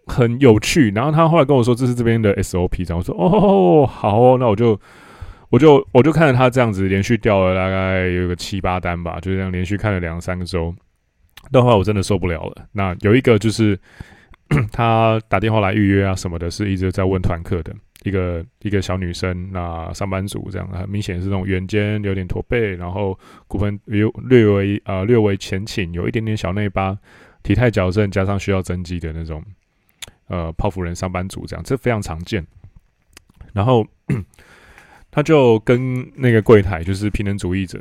[0.04, 4.78] 很有趣，然后他后来跟我说，这是这边的 SOP，然后我说哦好哦，那我就
[5.48, 10.74] 我就我就看着他这样子连续掉了大概有个七八单吧，就这样连续看了两三个周，
[11.52, 12.66] 到后来我真的受不了了。
[12.72, 13.78] 那有一个就是
[14.72, 17.72] 他打电话来预约啊什么的，是一直在问团课的
[18.04, 26.96] 一个一个小女生，那上班族这样，很明显是那种圆肩，有点驼背，然后骨盆有略微呃略微前倾，有一点点小内八，
[27.42, 29.42] 体态矫正加上需要增肌的那种。
[30.28, 32.46] 呃，泡芙人上班族这样，这非常常见。
[33.52, 33.86] 然后
[35.10, 37.78] 他就跟那个柜台，就是平等主义者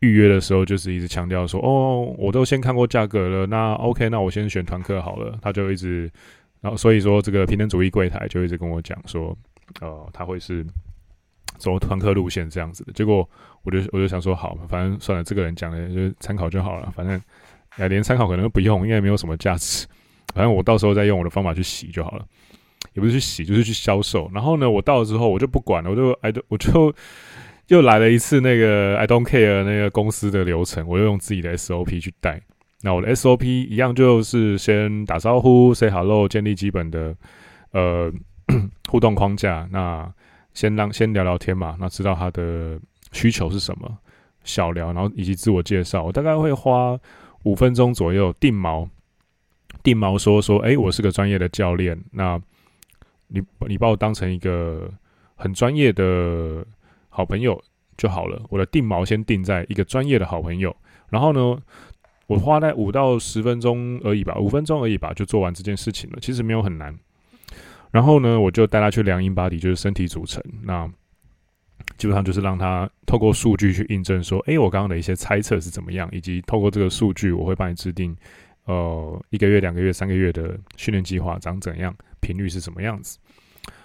[0.00, 6.10] 预约的时候，就是一直强调说：“哦，我都先看过价格了，那 OK，那我先选团课好了。”他就一直，
[6.60, 9.34] 然后所以说这个平等主义柜台就一直跟我讲说
[9.80, 10.64] ：“呃，他会是
[11.58, 13.28] 走团课路线这样子的。”结果
[13.62, 17.20] 我就我就想说：“好，反正算了，这个人讲的就参考就好了，反正，
[17.88, 19.86] 连参考可能都不用，因为没有什么价值。”
[20.34, 22.26] 反正我到时候再用我的方法去洗就好了，
[22.94, 24.30] 也不是去洗，就是去销售。
[24.34, 26.94] 然后呢，我到了之后我就不管了，我就 I 我就
[27.68, 32.42] 又来了一次那个 I don't care 那个公司的流程，我又用自己的 SOP 去带。
[32.82, 37.16] 那我的 SOP 一样，就是先打招呼，say hello，建立基本的
[37.70, 38.12] 呃
[38.88, 39.68] 互动框架。
[39.70, 40.12] 那
[40.54, 42.80] 先让先聊聊天嘛，那知道他的
[43.12, 43.98] 需求是什么，
[44.44, 46.02] 小聊，然后以及自我介绍。
[46.04, 46.98] 我大概会花
[47.42, 48.88] 五分钟左右定锚。
[49.82, 52.40] 定锚说说，哎、我是个专业的教练，那
[53.28, 54.90] 你你把我当成一个
[55.36, 56.66] 很专业的
[57.08, 57.62] 好朋友
[57.96, 58.42] 就好了。
[58.48, 60.74] 我的定锚先定在一个专业的好朋友，
[61.08, 61.56] 然后呢，
[62.26, 66.18] 我花在五到十分钟而已吧，五分钟而已吧，就做完这件事情了。
[66.20, 66.98] 其实没有很难。
[67.96, 70.42] 然后呢，我就带他去量 InBody，就是身体组成。
[70.62, 70.86] 那
[71.96, 78.14] 基本上就是让他透过数据去印证说，哎、我刚刚的一些猜测是怎么样，以及透过这个数据，我会帮你制定。
[78.66, 81.96] 呃，一个月、两个月、三个月的训练计划长怎样？
[82.20, 83.18] 频率是什么样子？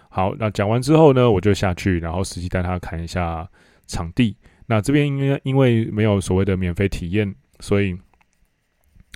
[0.09, 3.49] 好，那讲完之后呢，我就下去，然后实际带他看一下
[3.87, 4.35] 场地。
[4.65, 7.97] 那这边因为因为没有所谓的免费体验，所以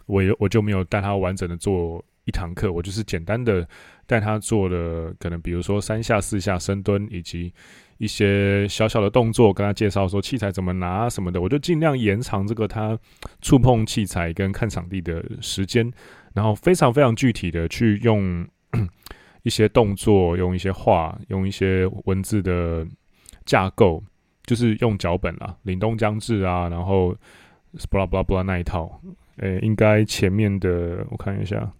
[0.06, 3.68] 我也我就没有带他完整的做一堂课，我就是简单的
[4.06, 7.54] 带他做了，可能比如说三下、四下深蹲，以及。
[7.98, 13.00] 一些小小的动作，跟他介绍说器材怎么拿什么的，我就尽量延长这个他
[13.42, 15.90] 触碰器材跟看场地的时间，
[16.34, 18.46] 然后非常非常具体的去用
[19.44, 22.86] 一些动作，用一些话，用一些文字的
[23.46, 24.04] 架构，
[24.44, 27.16] 就是用脚本啊，凛冬将至啊，然后
[27.90, 29.02] 布拉布拉布拉那一套，
[29.38, 31.72] 诶，应该前面的我看一下，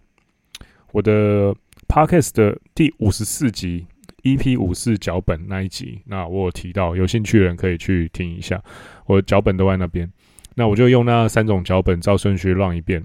[0.92, 1.54] 我的
[1.88, 3.86] Podcast 的第五十四集
[4.22, 8.62] EP 五四脚本那一集，那我有提到，有兴趣的人可以去听一下，
[9.06, 10.10] 我脚本都在那边。
[10.54, 13.04] 那我就用那三种脚本照顺序 run 一遍，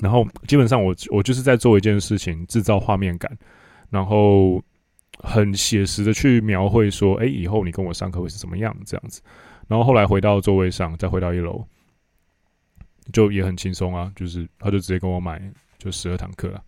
[0.00, 3.36] 然后基本上我我就是在做一件事情，制造画面感，
[3.88, 4.62] 然后
[5.20, 9.22] 很写实的去描绘说，哎，以后你跟我上课会是怎么样这样子。
[9.66, 11.66] 然后后来回到座位上，再回到一楼，
[13.12, 15.40] 就也很轻松啊，就是他就直接跟我买
[15.78, 16.62] 就十二堂课了。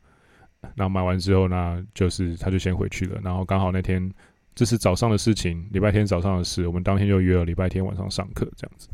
[0.74, 3.20] 然后买完之后呢，就是他就先回去了。
[3.22, 4.10] 然后刚好那天
[4.54, 8.88] 这是早上的事情，礼拜天早上的事，我们当天就约了礼拜天晚上上课这样子。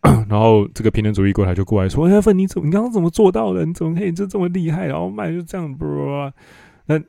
[0.28, 3.66] 然后这个平等主义过来就过来说：“哎，芬，你怎么你刚刚怎么做到的？
[3.66, 4.86] 你怎么可以就这么厉害？
[4.86, 6.32] 然后卖就这样，不不不。
[6.86, 7.00] 那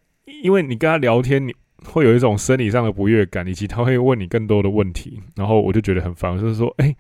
[0.42, 1.54] 因为你跟他聊天，你
[1.86, 5.22] 会有一种生理上的不悦感，以及他会问你更多的问题。
[5.36, 6.96] 然后我就觉得很烦，就是说，哎，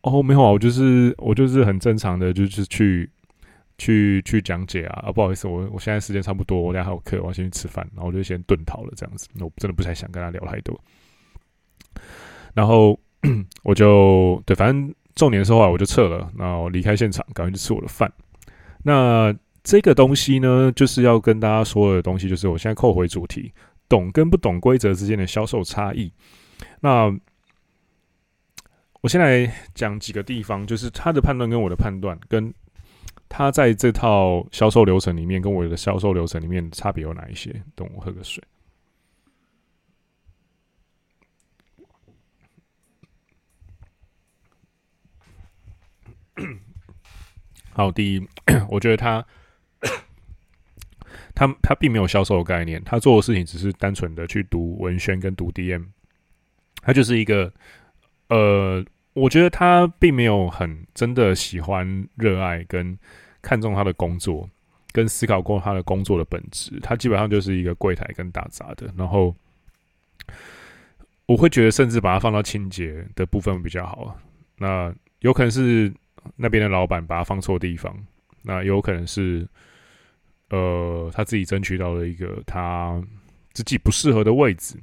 [0.00, 3.10] 哦，没有啊，我就是我就是很正常的，就是去
[3.78, 5.04] 去去讲解啊。
[5.06, 7.88] 啊，不好意思，我我现在时间差不多，我等下还有课，我要先去吃饭。
[7.94, 9.28] 然后我就先遁逃了，这样子。
[9.32, 10.78] 那我真的不太想跟他聊太多。
[12.54, 12.98] 然后。
[13.64, 18.10] ”我就对，反正重点的时候啊，我就撤了，然后离开现场，赶快去吃我的饭。
[18.84, 23.52] 那这个东西呢，就是要跟大家说的东西，就是我现在扣回主题，
[23.88, 26.12] 懂跟不懂规则之间的销售差异。
[26.78, 27.12] 那
[29.00, 32.54] 我先来讲几个地方，就是他的判断跟我的判断，跟
[33.28, 37.62] 他在这套销售流程里面跟我的销售流程里面差别有哪一些？
[37.74, 38.42] 等我喝个水。
[47.72, 48.28] 好，第一，
[48.70, 49.24] 我觉得他，
[51.34, 55.86] 他他并没有销售的概念，他做的事情只是单纯的去读文宣跟读 DM，
[56.82, 57.52] 他就是一个，
[58.28, 58.84] 呃，
[59.18, 62.98] 我觉得他并没有很真的喜欢、热爱跟
[63.42, 64.48] 看重他的工作，
[64.92, 69.34] 跟思考过他的工作的本质，他基本上就是一个柜台跟打杂的，然后
[71.26, 74.16] 我会觉得甚至把它放到清洁的部分比较好，
[74.56, 75.92] 那有可能是。
[76.36, 77.96] 那边的老板把他放错地方，
[78.42, 79.48] 那有可能是，
[80.50, 83.00] 呃，他自己争取到了一个他
[83.52, 84.76] 自己不适合的位置。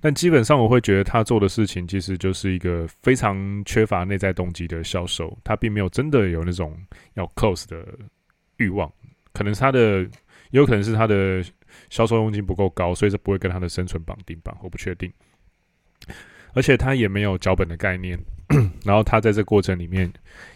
[0.00, 6.76] 但基本上，我会觉得他做的事情其实就是一个非常缺乏内在动机的销售，他并没有真的有那种
[7.14, 7.86] 要 close 的
[8.58, 8.90] 欲望。
[9.32, 10.00] 可能是他的，
[10.50, 11.42] 也有可能是他的
[11.90, 14.56] 销售佣金不够高，所以这不会跟他的生存绑定吧？
[14.62, 15.12] 我不确定。
[16.54, 18.18] 而且他也没有脚本的概念。
[18.84, 20.10] 然后他在这过程里面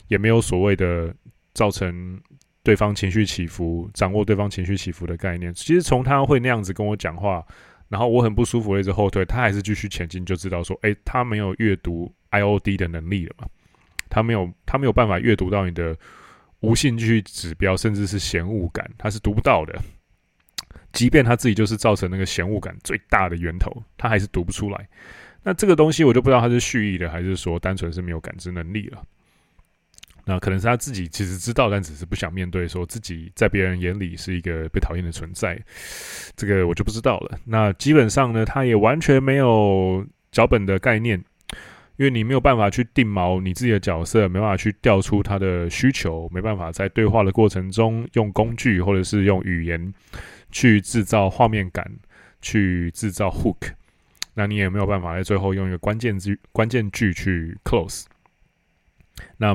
[0.07, 1.13] 也没有所谓的
[1.55, 2.19] 造成
[2.63, 5.53] 对方情绪起伏、掌握对方情绪起伏的概念。
[5.53, 7.45] 其实从他会那样子跟我讲话，
[7.91, 13.49] 然后我很不舒服一直后退，他还是继续前进，就知道说，哎，他没有阅读 IOD 的能力了嘛？
[14.09, 15.95] 他没有，他没有办法阅读到你的
[16.61, 19.77] 无兴趣指标，甚至是嫌恶感，他是读不到的。
[20.93, 24.89] 即便他自己就是造成那个嫌恶感最大的源头，他还是读不出来。
[25.43, 29.03] 那这个东西我就不知道他是蓄意的，还是说单纯是没有感知能力了。
[30.25, 35.61] 那可能是他自己其实知道，但只是不想面对，说自己在别人眼里是一个被讨厌的存在。
[36.37, 37.39] 这个我就不知道了。
[37.45, 41.23] 那基本上呢，他也完全没有脚本的概念，
[41.97, 49.93] 因为你没有办法去定锚你自己的角色，没办法去调出他的需求，没办法在对话的过程中用工具或者是用语言
[50.51, 51.91] 去制造画面感，
[52.41, 53.73] 去制造 hook。
[54.35, 58.05] 那你也没有办法在最后用一个关键句关键句去 close。
[59.37, 59.55] 那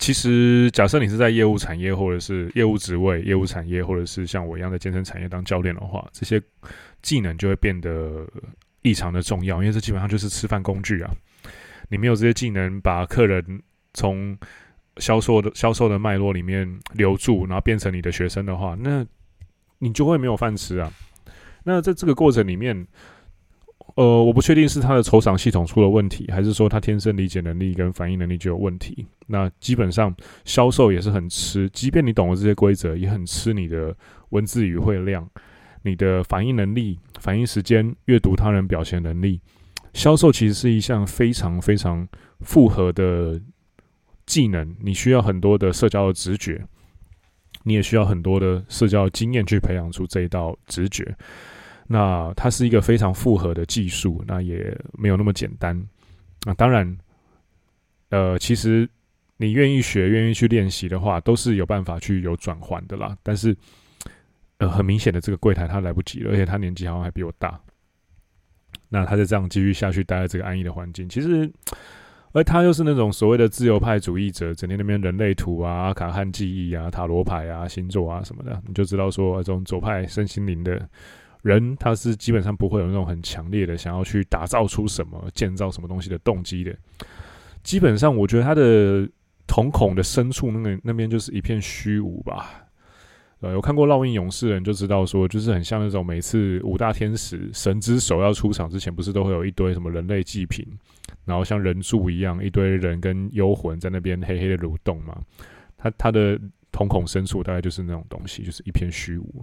[0.00, 6.42] 其实假设你是在业务产业，或者是业务职位、业务产业，或者是像我一样在健身产业当教练的话，这些
[7.02, 8.26] 技能就会变得
[8.80, 11.10] 异常的重要，因为这基本上就是吃饭工具啊。
[11.90, 14.36] 你没有这些技能，把客人从
[14.96, 19.06] 销售的销售的脉络里面留住，然后变成你的学生的话，那
[19.78, 20.90] 你就会没有饭吃啊。
[21.62, 22.86] 那在这个过程里面。
[24.00, 29.06] 呃，我不确定是他的酬赏系统出了问题，还是说他天生理解能力跟反应能力就有问题。
[29.26, 33.94] 那基本上销售也是很吃，即便你懂了这些规则，也很吃你的
[34.30, 35.28] 文字语汇量、
[35.82, 39.38] 你的反应能力、反应时间、阅读他人表现能力。
[39.92, 42.08] 销售其实是一项非常非常
[42.40, 43.38] 复合的
[44.24, 46.64] 技能，你需要很多的社交的直觉，
[47.64, 51.14] 你也需要很多的社交经验去培养出这一道直觉。
[51.92, 55.76] 那它是一个非常复合的技术，那也没有那么简单。
[56.46, 56.96] 那当然，
[58.10, 58.88] 呃，其实
[59.38, 63.18] 你愿意学、愿意去练习的话，都是有办法去有转换的啦。
[63.24, 63.56] 但是，
[64.58, 67.60] 呃，很明显的，这个柜台他来不及了，而且他年纪好像还比我大。
[68.88, 71.50] 那他就这样继续下去待在这个安逸的环境，其实
[72.32, 80.88] 而他又是那种所谓的自由派主义者，整天那边人类图啊、卡汉记忆啊、塔罗牌啊、星座啊什么的，你就知道说这种左派身心灵的
[81.42, 86.76] 人，他是基本上不会有那种很强烈的想要去打造出什么、建造什么东西的动机的。
[87.62, 89.08] 基本上，我觉得他的
[89.46, 92.66] 瞳孔的深处那个那边就是一片虚无吧。
[93.40, 100.66] 呃，有看过《烙印勇士》的人就知道，说就是很像那种每次五大天使神之手要出场之前，不是都会有一堆什么人类祭品，
[101.24, 105.16] 然后像人柱一样，一堆人跟幽魂在那边黑黑的蠕动嘛。
[105.78, 106.38] 他他的
[106.70, 109.42] 瞳孔深处大概就是那种东西，就是一片虚无，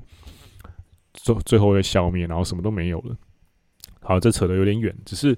[1.17, 3.15] 最最后会消灭，然后什么都没有了。
[3.99, 5.37] 好，这扯得有点远，只是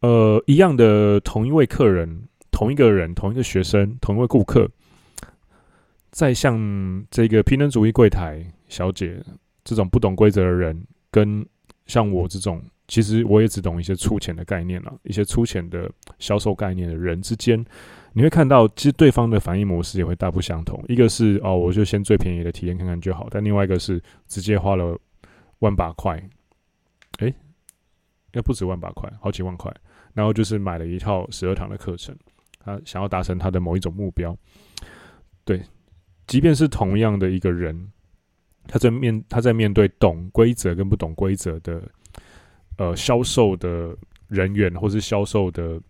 [0.00, 4.66] 呃，一样的同一位客人，同一个人，同一个学生，同一位顾客。
[6.10, 6.58] 在像
[7.10, 9.22] 这个平等主义柜台小姐
[9.62, 11.46] 这种不懂规则的人，跟
[11.86, 17.62] 像我这种其实我也只懂一些粗浅的概念了，一些粗浅的销售概念的人之间，
[18.12, 20.82] 你会看到其实对方的反应模式也会大不相同。
[20.88, 24.98] 一个是哦，我就先最便宜的体验看看就好，但另外一个是直接花了
[25.60, 26.22] 万把块，
[27.18, 27.34] 诶，
[28.32, 29.72] 要不止万把块，好几万块，
[30.14, 32.16] 然后就是买了一套十二堂的课程，
[32.58, 34.36] 他想要达成他的某一种目标，
[35.44, 35.62] 对。
[36.26, 37.90] 即便是同样的一个人，
[38.68, 41.82] 他在面他在面对懂规则跟不懂规则的
[42.76, 43.96] 呃销售的
[44.28, 45.80] 人员或是销售的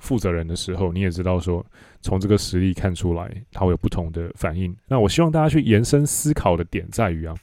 [0.00, 1.64] 负责人的时候，你也知道说，
[2.00, 4.76] 从这个实例看出来，他会有不同的反应。
[4.88, 7.34] 那我希望大家去延伸思考的点在于啊，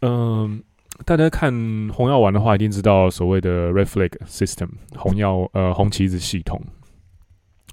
[0.00, 0.62] 嗯、
[1.04, 1.52] 大家看
[1.92, 6.58] 红药丸的话，一定知道所谓的 Red Flag System 红药呃红旗子系统。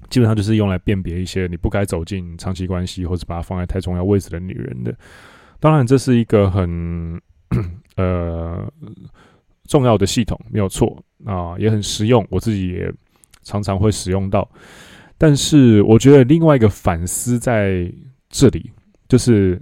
[0.08, 4.94] 基本上就是用来辨别一些你不该走进长期关系，或者把它放在太重要位置的女人的。
[5.58, 7.20] 当然，这是一个很
[7.96, 8.72] 呃
[9.64, 12.24] 重要的系统，没有错啊，也很实用。
[12.30, 12.92] 我自己也
[13.46, 14.46] 常常会使用到。
[15.16, 17.90] 但是，我觉得另外一个反思在
[18.28, 18.70] 这里，
[19.08, 19.58] 就是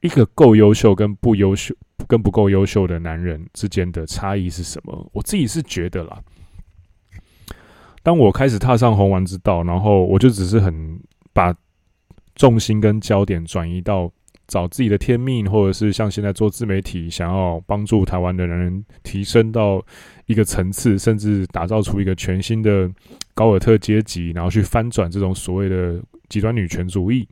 [0.00, 1.74] 一个够优秀跟不优秀、
[2.06, 5.10] 跟不够优秀的男人之间的差异是什么？
[5.12, 6.22] 我自己是觉得啦。
[8.04, 11.00] 当我开始踏上红丸之道，然后我就只是很
[11.32, 11.54] 把
[12.34, 14.08] 重心跟焦点转移到
[14.46, 19.84] 找自己的天命，或者是像现在做自媒体，想要帮助台湾的人提升到
[20.26, 22.90] 一个层次，甚至打造出一个全新的
[23.34, 27.28] 高尔特阶级，然后去翻转这种所谓的极端女权主义。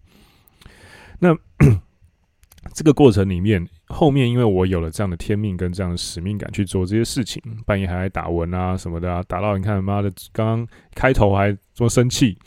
[1.19, 1.37] 那
[2.75, 3.69] 这个过程里面。
[3.93, 12.39] 后面因为我有了这样的天命跟这样的使命感去做这些事情，半夜还来打文啊什么的啊，打到你看妈的，刚刚开头还这么生气，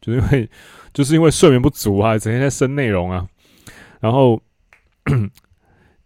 [0.00, 0.48] 就是因为
[0.94, 3.26] 就是因为睡眠不足啊，整天在生内容啊。
[4.02, 4.42] 然后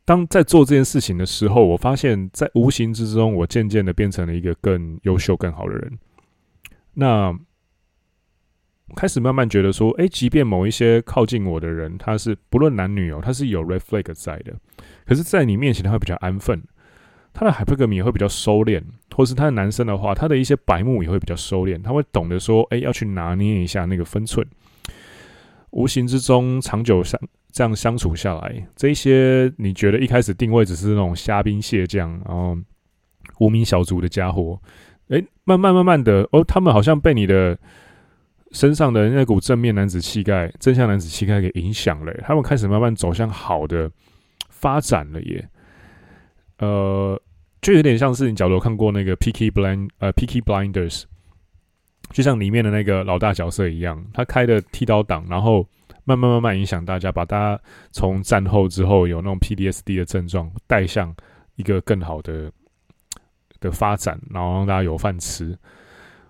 [0.05, 5.99] 当在做这件事情的时候，我发现，在无形之中，我渐渐的变成了一个更优秀、更好的人。
[6.95, 7.37] 那。
[8.95, 14.55] 开始慢慢觉得说，诶，即便某一些靠近我的人，他是不论男女哦，他是有 red flag 在的，
[15.05, 16.63] 可是，在你面前他会比较安分，
[17.33, 18.81] 他的 hypergamy 会比较收敛，
[19.11, 24.47] 或是他的男生的话，他的一些白目也会比较收敛，他会懂得说，诶，要去拿捏一下那个分寸。
[25.71, 27.21] 无形之中，长久相
[27.57, 32.55] 这样相处下来，这一些你觉得一开始定位只是那种虾兵蟹将，然后
[33.39, 34.61] 无名小卒的家伙，
[35.09, 37.59] 诶，慢慢慢慢的，哦，他们好像被你的。
[38.53, 43.91] 身上的那股正面男子气概、正向男子气概给影响了，他们开始慢慢走向好的
[44.49, 45.47] 发展了耶。
[46.61, 47.21] 呃，
[47.61, 51.03] 就有点像是你假如看过那个 Peaky Blind 呃 Peaky Blinders，
[52.13, 55.67] 就像里面的那个老大角色一样，他开的剃刀党，然后
[56.07, 61.15] 慢慢慢慢影响大家，把大家从战后之后有那种 PDSD 的症状带向
[61.57, 62.51] 一个更好的
[63.61, 65.55] 的发展，然后让大家有饭吃。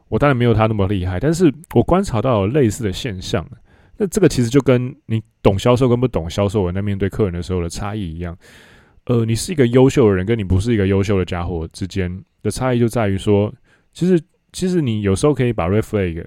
[0.08, 3.46] 我当然没有他那么厉害，但是我观察到有类似的现象。
[3.98, 8.36] 那这个其实就跟你懂销售跟不懂销售人在面对客人的时候的差异一样。
[9.04, 12.10] 呃，你是一个优秀的人，跟你不是一个优秀的家伙之间
[12.42, 13.52] 的差异就在于说，
[13.92, 14.20] 其实
[14.52, 16.24] 其实你有时候可以把 red flag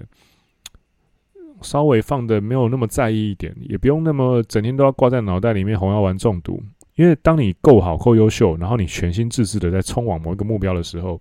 [1.62, 6.62] 稍微放的没有那么在意一点，也不用那么整天都要挂在脑袋里面红药丸中毒。
[6.96, 11.20] 因为当你够好够优秀，然后你全心致志的在冲往某一个目标的时候。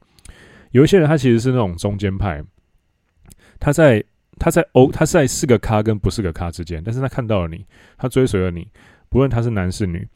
[0.71, 2.43] 有一些人，他其实是那种中间派，
[3.59, 4.03] 他在
[4.37, 7.65] 他在哦，他在是个咖跟不是个咖之间，但是他看到了你，
[7.97, 8.67] 他追随了你，
[9.09, 10.07] 不论他是男是女，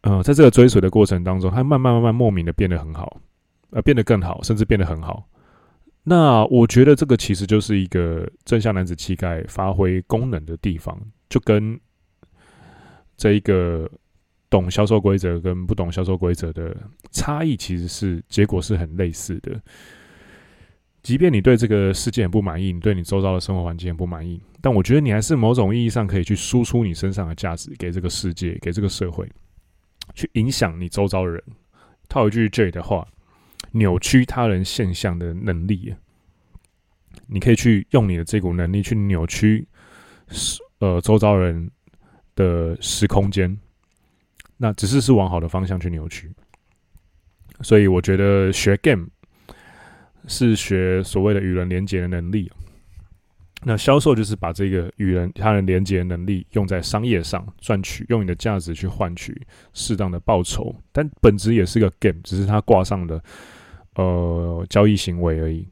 [0.00, 3.20] 呃，在这个追随的过程当中，他慢慢慢慢莫名的变得很好，
[3.68, 5.22] 呃，变得更好，甚至变得很好。
[6.08, 10.98] 那我觉得这个其实就是一个正向男子气概发挥功能的地方，
[11.28, 11.78] 就跟
[13.16, 13.90] 这一个。
[14.50, 16.74] 懂销售规则跟不懂销售规则的
[17.10, 19.60] 差异，其实是结果是很类似的。
[21.02, 29.30] 即便你对这个世界很不满意，你对你周遭的生活环境很不满意，但我觉得你还是某种意义上可以去输出你身上的价值给这个世界，给这个社会，
[30.14, 31.42] 去影响你周遭的人。
[32.08, 33.06] 套一句 J 的话，
[33.78, 35.94] 扭曲他人现象的能力，
[37.28, 39.66] 你可以去用你的这股能力去扭曲，
[40.80, 41.70] 呃，周遭人
[42.34, 43.56] 的时空间，
[44.56, 46.30] 那只是是往好的方向去扭曲。
[47.60, 49.06] 所以我觉得学 game
[50.26, 52.50] 是学所谓的与人连接的能力。
[53.64, 59.40] 那销售就是把这个与人他人连接的能力用在商业上，赚取用你的价值去换取
[59.72, 63.20] 适当的报酬，但本质也是个 game，只是它挂上的
[63.98, 65.68] 呃交易行为而已。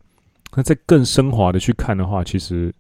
[0.55, 2.71] 那再更升华的去看的话，其实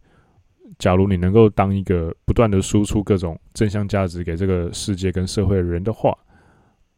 [0.79, 6.17] 假如你能够当一个不断的输出各种正向价值给这个世界跟社会的人的话，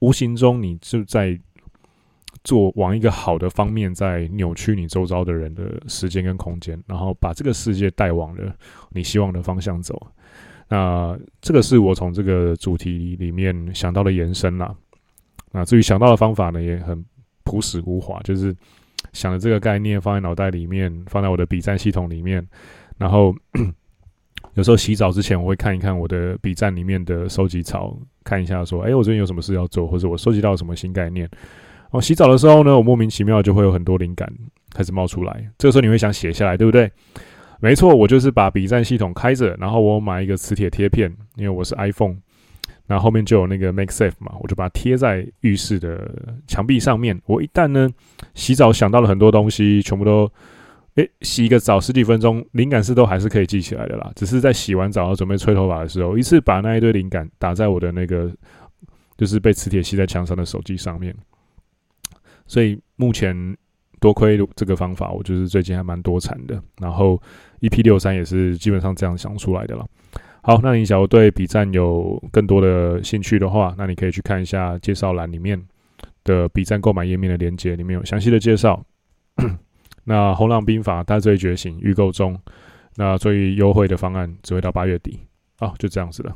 [0.01, 1.39] 无形中你就在。
[2.45, 8.55] 做往一个好的方面，在扭曲你周遭的人的时间跟空间，然后把这个世界带往了
[8.91, 10.07] 你希望的方向走。
[10.69, 14.75] 那这个是我从这个主题里面想到的延伸啦。
[15.51, 17.05] 那至于想到的方法呢，也很
[17.49, 18.55] 朴实无华，就是
[19.15, 22.47] 想着这个概念放在脑袋里面，放在我的笔战系统里面，
[22.99, 23.35] 然后
[24.53, 31.27] 有时候洗澡之前，我会看一看我的笔战里面的收集槽，看一下说，哎，我最近有什么事要做，或者我收集到什么新概念。
[31.91, 34.31] 哦，洗澡的时候呢，我莫名其妙就会有很多灵感
[34.75, 35.51] 开始冒出来。
[35.57, 36.91] 这个时候你会想写下来，对不对？
[37.61, 42.17] 没错，我就是把笔战系统开着，然后我买一个磁铁贴片，因为我是 iPhone，
[42.89, 46.11] 然后后面就有那个 Make Safe 嘛，我就把它贴在浴室的
[46.47, 47.21] 墙壁上面。
[47.27, 47.89] 我一旦呢
[48.35, 50.29] 洗澡想到了很多东西，全部都
[50.95, 54.11] 诶洗一个澡十几分钟，灵感是都还是可以记起来的啦。
[54.17, 58.33] 只是在洗完澡要准备吹头发的时候，一次把那一堆灵感打在我的那个
[59.19, 61.15] 就是被磁铁吸在墙上的手机上面。
[62.47, 63.55] 所以目前
[64.01, 66.59] 多亏这个方法，我就是最近还蛮多产的。
[66.81, 67.21] 然后
[67.61, 69.87] EP 六三也是基本上这样想出来的了。
[70.43, 75.61] 好，那你假如对比战有更多的兴趣的话，那你可以去看一下介绍栏里面
[76.25, 78.83] 的比战购买页面的链接，里面有详细的介绍。
[80.05, 82.39] 那红狼兵法大罪觉醒预购中，
[82.97, 85.21] 那最优惠的方案只会到八月底。
[85.59, 86.35] 好，就这样子了。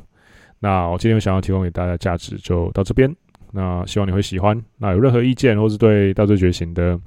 [0.59, 3.13] 那我今天想要提供给大家价值就到这边。
[3.51, 4.61] 那希望你会喜欢。
[4.77, 6.99] 那有任何意见或是对《大罪觉醒》的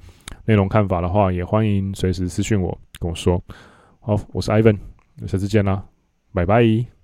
[0.45, 3.41] 内容看法的话，也欢迎随时私讯我，跟我说。
[3.99, 4.77] 好，我是 Ivan，
[5.25, 5.83] 下次见啦，
[6.37, 6.96] 拜拜。